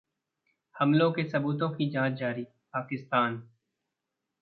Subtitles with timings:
[0.75, 3.41] हमलों के सबूतों की जांच जारी: पाकिस्तान